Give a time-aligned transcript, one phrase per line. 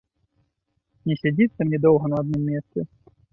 [1.11, 2.79] Не сядзіцца мне доўга на адным месцы.